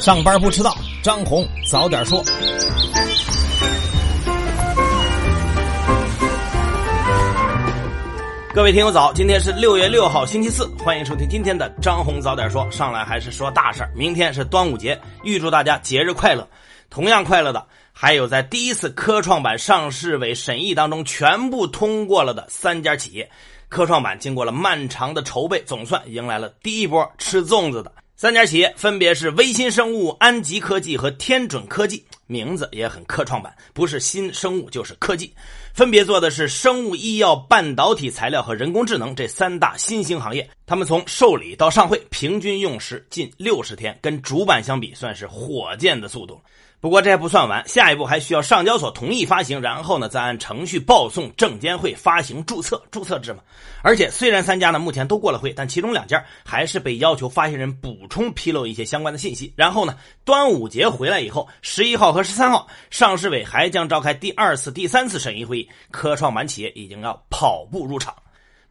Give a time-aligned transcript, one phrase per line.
[0.00, 2.22] 上班不迟到，张红早点说。
[8.54, 12.70] 各位听友早，今天是六月六号星期四，欢迎收听今天的张红早点说。
[12.70, 16.48] 上来还是说大事儿，明天是端午节，预祝大家节日快乐。
[16.88, 23.28] 同样快乐的，还有在第一次科创板上市委审议当中全部通过了的三家企业。
[23.68, 27.92] 科创板经过了漫长的筹备，总算迎来了第一波吃粽子的。
[28.18, 35.30] 三家企业分别是微新生物、安吉科技和天准科技，名字也很科创板，不是新生物就是科技，
[35.74, 40.48] 分别做的是生物医药、半导体材料和人工智能这三大新兴行业。
[40.64, 46.40] 他们从受理到上会平均用时近六十天，跟主板相比算是火箭的速度。
[46.86, 53.40] 不过这还不算完，下一步还需要上交所同意发行，然后呢再按程序报送证监会发行注册，注册制嘛。
[53.82, 59.52] 而且虽然三家呢目前都过了会，但其中两家还是被要求发行人补充披露一些相关的信息。
[59.56, 68.14] 然后呢，端午节回来以后，十一号和十三号，上市委还将召开第二次、第三次审议会议，科创板企业已经要跑步入场。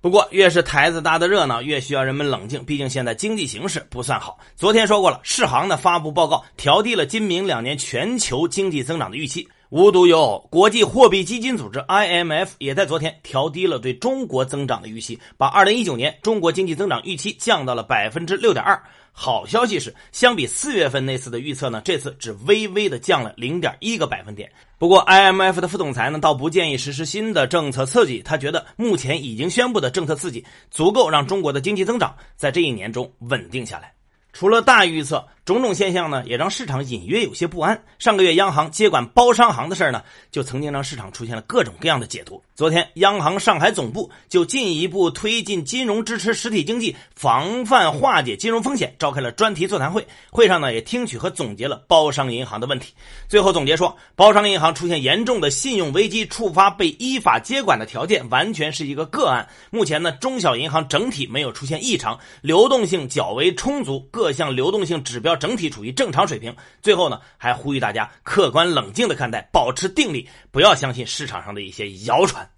[0.06, 2.64] 不过，越是台子搭的热闹，越需要人们冷静。
[2.64, 4.38] 毕竟现在经济形势不算好。
[4.56, 9.50] 昨天说过了，世行呢发布报告，调低了今明两年全球经济增长的预期。
[9.70, 18.82] 无独有偶，国际货币基金组织 IMF 也在昨天调低了对中国增长的预期，把2019年中国经济增长预期降到了百分之六点二。
[19.12, 24.52] 好消息是，相比四月份那次的预测呢，这次只微微的降了零点一个百分点。
[24.78, 28.22] 不过，IMF 的副总裁呢，倒不建议实施新的政策刺激。
[28.22, 33.94] 他觉得目前已经宣布的政策刺激足够让中国的经济增长在这一年中稳定下来。
[34.34, 37.80] 除了大预测，种种现象呢，也让市场隐约有些不安。
[38.00, 40.02] 上个月央行接管包商行的事儿呢，
[40.32, 42.42] 就曾经让市场出现了各种各样的解读。
[42.56, 50.08] 昨天，央行上海总部就进一步推进金融支持实体经济，防范化解金融风险，召开了专题座谈会。
[50.32, 52.94] 会上呢，也听取和总结了包商银行的问题。
[53.28, 59.48] 最后总结说，包商银行出现严重的信用危机，触发被依法接管的条件，完全是一个个案。
[59.70, 66.56] 目前呢，中小银行整体没有出现异常，流动性较为充足，各项流动性指标整体处于正常水平。
[66.82, 72.50] 最后呢，还呼吁大家客观冷静的看待，保持定力，不要相信市场上的一些谣传。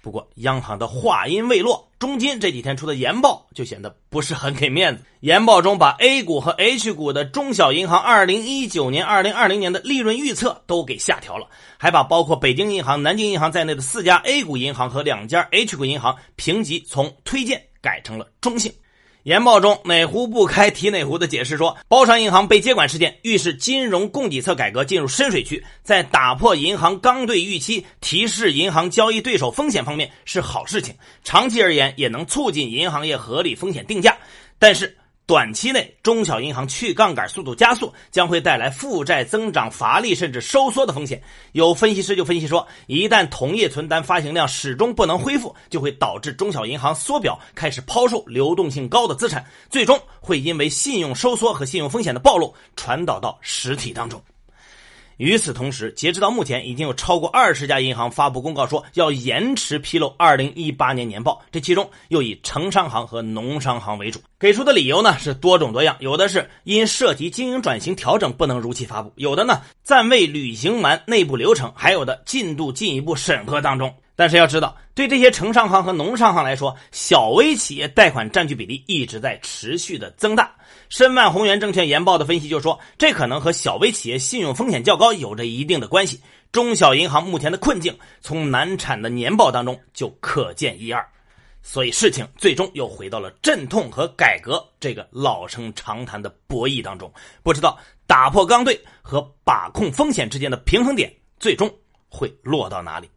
[0.00, 5.02] 不过，央行的话音未落，中金这几天出的研报就显得不是很给面子。
[5.20, 18.72] 研报中把 A 股和 H 股的中小银行2019年、2020年的利润预测都给下调了，还把包括北京银行、南京银行在内的四家 A 股银行和两家 H 股银行评级从推荐改成了中性。
[19.28, 30.94] 研报中哪壶不开提哪壶的解释说，包商银行被接管事件预示金融供给侧改革进入深水区，在打破银行刚兑预期、提示银行交易对手风险方面是好事情，
[31.24, 34.16] 长期而言也能促进银行业合理风险定价，
[34.58, 34.96] 但是。
[35.28, 41.22] 短期内，中小银行去杠杆速度加速，将会带来负债增长乏力甚至收缩的风险。
[41.52, 54.18] 有分析师就分析说，一旦同业存单发行量始终不能恢复，就会导致中小银行缩表，开始抛售流动性高的资产，最终会因为信用收缩和信用风险的暴露，传导到实体当中。
[55.18, 61.42] 与此同时，截止到目前，已经有超过二十家银行发布公告说要延迟披露二零一八年年报。
[61.50, 73.92] 这其中又以城商行和农商行为主，给出的理由呢是多种多样，有的是因涉及经营转型调整不能如期发布，有的呢暂未履行完内部流程，还有的进度进一步审核当中。
[74.14, 80.52] 但是要知道，对这些城商行和农商行来说，小微企业贷款占据比例一直在持续的增大。
[80.88, 86.20] 申万宏源证券研报的分析就说，这可能和小微企业信用风险较高有着一定的关系。
[86.50, 91.08] 中小银行目前的困境，从难产的年报当中就可见一二。
[91.62, 97.08] 所以事情最终又回到了阵痛和改革这个老生常谈的博弈当中。
[97.44, 101.08] 不知道打破刚兑和把控风险之间的平衡点，
[101.38, 101.72] 最终
[102.08, 103.08] 会落到哪里？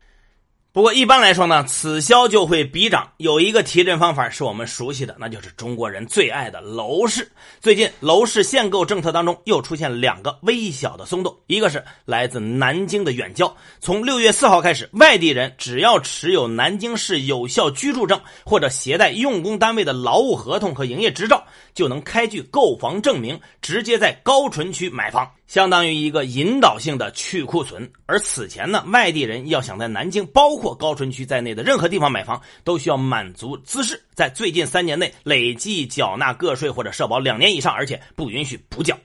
[0.74, 3.12] 不过一般来说呢，此消就会彼长。
[3.18, 7.30] 有一个提振方法是我们熟悉的，那就是中国人最爱的楼市。
[7.60, 21.44] 最近楼市限购政策当中又出现两个微小的松动，一个是来自南京的远郊，从六月四号开始，外地人只要持有南京市有效居住证或者携带用工单位的劳务合同和营业执照，
[21.74, 25.30] 就能开具购房证明，直接在高淳区买房。
[25.52, 38.98] 相当于一个引导性的去库存，而此前呢，外地人要想在南京，包括高淳区在内的任何地方买房，都需要满足资质，在最近三年内累计缴纳个税或者社保两年以上，而且不允许补缴。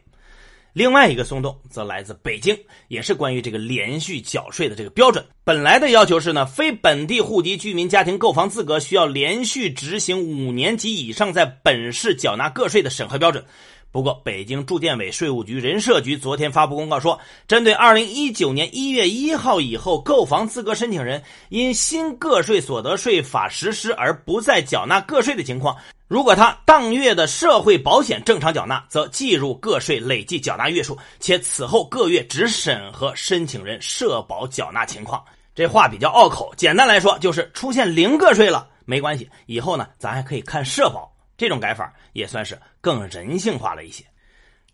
[0.73, 2.57] 另外一个松动则来自北京，
[2.87, 5.27] 也是关于这个连续缴税的这个标准。
[5.43, 13.45] 本来的要求是呢，非本地户籍居民家庭购房资格需要连续执行五年及以上在本市缴纳个税的审核标准。
[13.97, 25.75] 不过，北京住建委、税务局、人社局昨天发布公告说，针对二零一九年一月一号以后购房资格申请人因新个税所得税法实施而不再缴纳个税的情况，
[26.09, 35.25] 如果他当月的社会保险正常缴纳，则计入个税累计缴纳月数，且此后各月只审核申请人社保缴纳情况。
[35.55, 41.11] 这话比较拗口，简单来说就是出现零个税了没关系，以后呢咱还可以看社保。
[41.37, 44.05] 这种改法也算是更人性化了一些。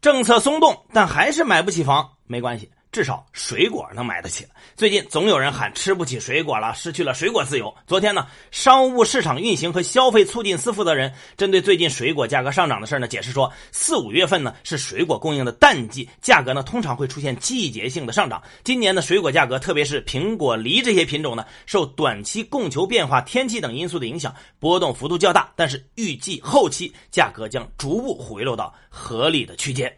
[0.00, 2.70] 政策松动，但还是买不起房，没关系。
[2.92, 4.46] 至少水果能买得起。
[4.76, 7.74] 最近总有人喊吃不起水果了，失去了水果自由。
[7.86, 18.42] 昨天呢，商务市场运行和消费促进司负责人针对最近水果价格上涨的事呢，解释说，四五月份呢是水果供应的淡季，价格呢通常会出现季节性的上涨。
[18.62, 25.50] 今年的水果价格，特别是苹果、梨这些品种呢，受短期供求变化、天气等因素的影响，波动幅度较大。
[25.56, 29.90] 但是预计后期价格将逐步回落到合理的区间。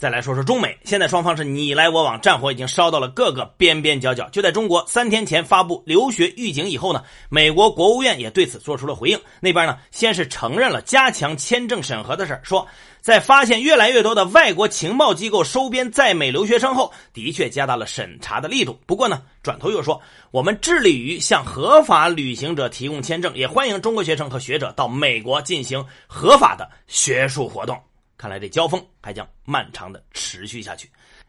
[0.00, 4.26] 再来说说中美，现在双方是你来我往，战火已经烧到了各个边边角角。
[4.30, 9.20] 就在中国三天前发布留学预警以后呢，美国国务院也对此做出了回应。
[9.40, 12.66] 那边呢，先是承认了加强签证审核的事说
[13.02, 18.80] 在发现越来越多的外国情报机构收编在美留学生后，的确加大了审查的力度。
[18.86, 20.00] 不过呢，转头又说，
[20.30, 27.78] 我们致力于向合法旅行者提供签证，也欢迎中国学生和学者到美国进行合法的学术活动。
[28.20, 30.86] 看来这交锋还将漫长的持续下去。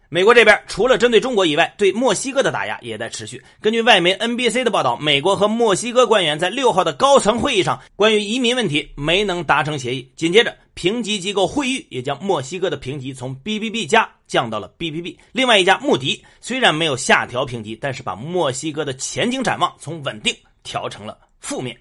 [0.10, 3.42] 美国这边除了针对中国以外，对墨西哥的打压也在持续。
[3.62, 10.12] 根据外媒 NBC 的报道，美国和墨西哥官员在六号的高层会议上，关于移民问题没能达成协议。
[10.18, 15.18] 紧接着，评级机构惠誉也将墨西哥的评级从 BBB 加降到了 BBB。
[15.32, 21.78] 另外一家穆迪虽然没有下调评级，但是把墨西哥的前景展望从稳定调成了负面。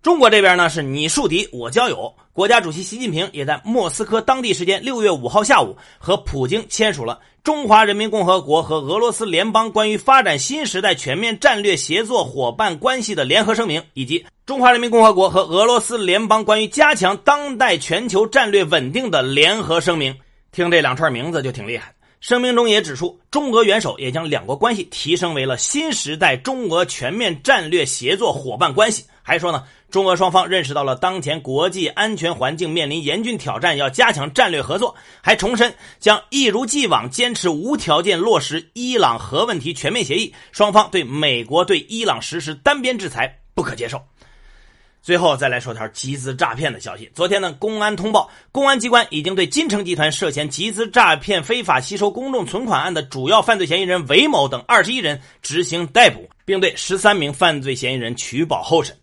[0.00, 20.14] 中国这边呢是你树敌我交友，国家主席习近平也在莫斯科当地时间六月五号下午和普京签署了中华人民共和国和俄罗斯联邦关于发展新时代全面战略协作伙伴关系的联合声明，以及中华人民共和国和俄罗斯联邦关于加强当代全球战略稳定的联合声明。
[20.52, 21.92] 听这两串名字就挺厉害。
[22.20, 29.04] 声明中也指出，中俄元首也将两国关系提升为了新时代中俄全面战略协作伙伴关系。
[29.28, 34.96] 还说呢，中俄双方认识到了当前国际安全环境面临严峻挑战，要加强战略合作。
[35.20, 40.34] 还重申将一如既往坚持无条件落实伊朗核问题全面协议。
[40.50, 44.02] 双方对美国对伊朗实施单边制裁不可接受。
[45.00, 47.10] 最后再来说条集资诈骗的消息。
[47.14, 58.94] 昨天呢，公安通报，公安机关已经对金城集团涉嫌集资诈骗、非法吸收公众存款案的主要犯罪嫌疑人韦某等二十一人执行逮捕，并对十三名犯罪嫌疑人取保候审。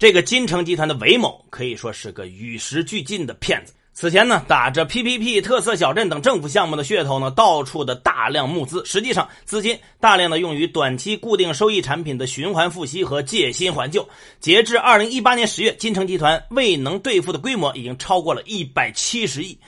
[0.00, 3.74] 这个金城集团的韦某可以说是个与时俱进的骗子。
[3.92, 14.08] 此前呢，打着 PPP 特色小镇等政府项目的噱头呢，到处的大量募资，实际上资金大量的用于短期固定收益产品的循环付息和借新还旧。
[14.40, 19.58] 截至二零一八年十月，金城集团未能兑付的规模已经超过了一百七十亿。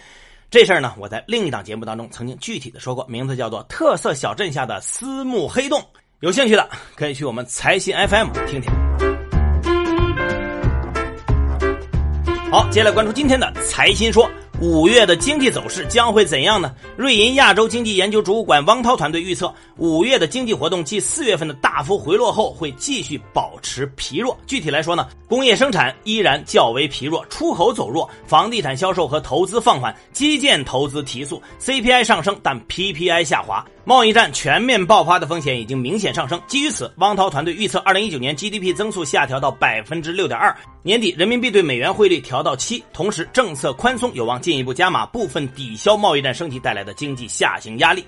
[0.50, 5.79] 这事儿呢，我在另一档节目当中曾经具体的说过，名字叫做《特色小镇下的私募黑洞》。
[6.20, 9.22] 有兴趣的可以去我们财新 FM 听听。
[12.53, 14.31] 好，接下来关注今天的财新说。
[14.61, 16.73] 五月的经济走势将会怎样呢？
[16.97, 24.39] 瑞银亚洲经济研究主管汪涛团队预测，五月的经济活动继四月份的大幅回落后，会继续保持疲弱。
[24.47, 36.41] 具体来说呢，工业生产依然较为疲弱，出口走弱，房地产销售和投资放缓，基建投资提速，CPI 上升，但 PPI 下滑，贸易战全面爆发的风险已经明显上升。
[36.47, 44.58] 基于此，汪涛团队预测，二零一九年 GDP 增速下调到百分之六点二，年底人民币对美元汇率调到七，同时政策宽松有望进。
[44.58, 48.05] 一步加码部分抵消贸易战升级带来的经济下行压力。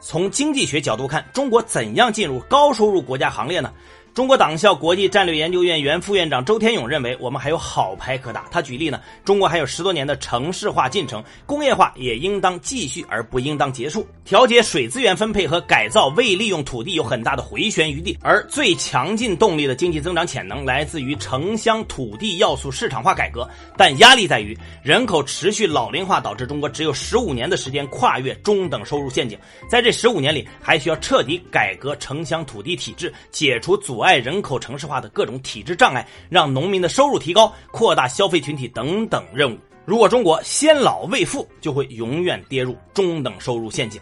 [0.00, 3.72] 从经济学角度看，中国怎样进入高收入国家行列呢？
[4.14, 8.46] 中国党校国际战略研究院原副院长周天勇认为，我们还有好牌可打。
[8.50, 14.04] 他举例呢，中国还有十多年的城市化进程，工业化也应当继续而不应当结束。
[14.24, 18.18] 调节水资源分配和改造未利用土地有很大的回旋余地。
[18.20, 29.38] 而最强劲动力的经济增长潜能来自于城乡土地要素市场化改革，但压力在于人口持续老龄化导致中国只有十五年的时间跨越中等收入陷阱。
[29.70, 34.16] 在这十五年里，还需要彻底改革城乡土地体制，解除阻阻碍。
[34.16, 39.58] 人口城市化的各种体制障碍，让农民的收入提高，扩大消费群体等等任务。
[39.84, 44.00] 如果中国先老未富，就会永远跌入中等收入陷阱。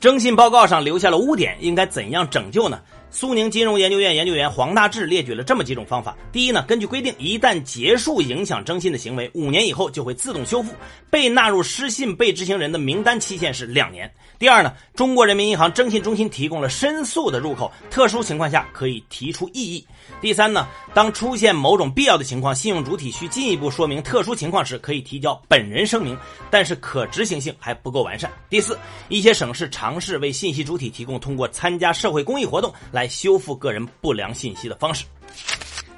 [0.00, 2.80] 征信报告上留下了污点，应该怎样拯救呢？
[3.14, 6.16] 苏宁金融研究院研究员黄大志列举了这么几种方法。
[6.32, 10.74] 第一呢，根据规定，一旦结束影响征信的行为，五年以后就会自动修复，
[11.10, 14.12] 被纳入失信被执行人的名单期限是两年。
[14.36, 19.86] 第二呢，中国人民银行征信中心提供了申诉的入口，特殊情况下可以提出异议。
[20.20, 26.18] 第三呢，当出现某种必要的情况，信用主体需进一步说明特殊情况时，可以提交本人声明，
[26.50, 28.28] 但是可执行性还不够完善。
[28.50, 28.76] 第四，
[29.08, 35.04] 一些省市尝试为信息主体提供通过参加社会公益活动来修复个人不良信息的方式。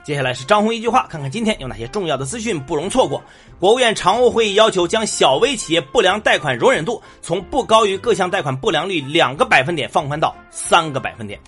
[0.05, 3.21] 接下来是张红一句话，看看今天有哪些重要的资讯不容错过。
[3.59, 11.41] 国务院常务会议要求将小微企业不良贷款容忍度从不高于各项贷款不良率两个百分点放宽到三个百分点。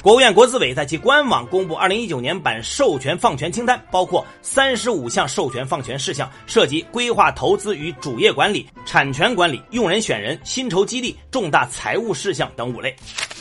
[0.00, 12.96] 国务院国资委在其官网公布二零一九年版授权放权清单，包括三十五项授权放权事项，涉及规划投资与主业管理、产权管理、用人选人、薪酬激励、重大财务事项等五类。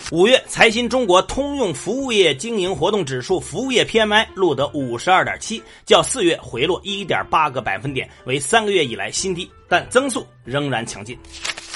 [0.09, 11.17] 五月，财新中国通用服务业经营活动指数服务业 PMI 录得五十二点七，较四月回落一点八个百分点，为三个月以来新低，但增速仍然强劲。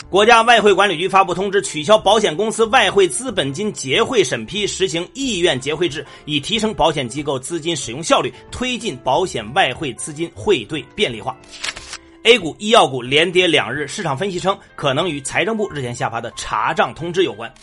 [0.10, 11.36] 国家外汇管理局发布通知，取消保险公司外汇资本金结汇审批，实行意愿结汇制，以提升保险机构资金使用效率，推进保险外汇资金汇兑便利化。
[12.24, 17.54] A 股、医药股连跌两日，市场分析称，可能与财政部日前下发的查账通知有关。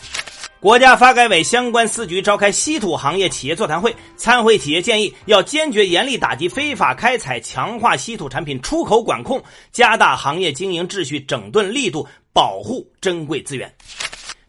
[0.61, 13.73] 国家发改委相关四局召开稀土行业企业座谈会，参会企业建议要坚决严厉打击非法开采，强化稀土产品出口管控，加大行业经营秩序整顿力度，保护珍贵资源。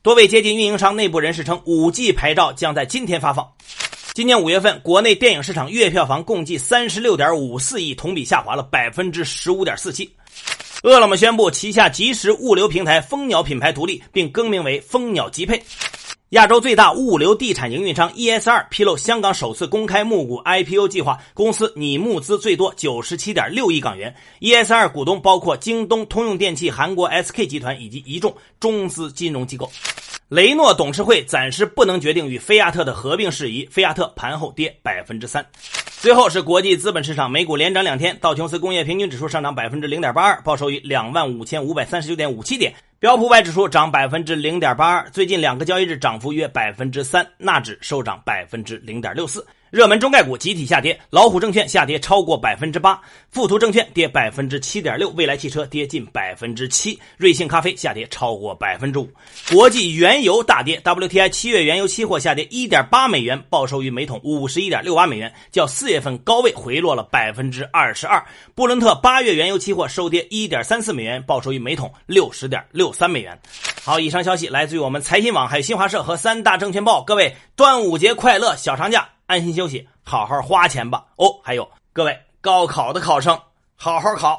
[0.03, 3.49] 多位接近运营商内部人士称，五 G 牌照将在今天发放。
[4.13, 10.13] 今年五月份，国内电影市场月票房共计三十六点五四亿，同比下滑了百分之十五点四七。
[10.83, 15.63] 饿了么宣布旗下即时物流平台蜂鸟品牌独立，并更名为蜂鸟集配。
[16.31, 24.15] 亚洲最大物流地产营运商 ESR 披露，香港首次公开募股 IPO 计划，公司拟募资最多九十七点六亿港元。
[24.39, 29.69] ESR 股东包括京东、通用电气、韩国 SK 集团以及一众中资金融机构。
[30.31, 35.45] 雷诺董事会暂时不能决定与菲亚特的合并事宜，菲亚特盘后跌百分之三。
[35.99, 42.73] 最后是国际资本市场，美股连涨两天，道琼斯工业平均指数上涨百分之零点八二，报收于两万五千五百三十九点五七点。
[43.01, 49.45] 标普五百指数涨百分之零点八二，最近两个交易日涨幅约百分之三，纳指收涨百分之零点六四。
[49.71, 53.01] 热门中概股集体下跌，老虎证券下跌超过百分之八，
[53.31, 59.09] 富途证券跌百分之七点六，未来汽车跌近百分之七，瑞幸咖啡下跌超过百分之五。
[59.49, 68.21] 国际原油大跌，WTI 七月原油期货下跌一点八美元，报收于每桶五十一点六八美元，较四月份高位回落了百分之二十二。
[68.57, 73.41] 布伦特八月原油期货收跌一点三四美元，报收于每桶六十点六三美元。
[73.85, 77.05] 好，以上消息来自于我们财新网、还有新华社和三大证券报。
[77.05, 79.09] 各位，端午节快乐，小长假。
[79.31, 81.05] 安心休息，好好花钱吧。
[81.15, 83.39] 哦，还有各位高考的考生，
[83.77, 84.37] 好好考，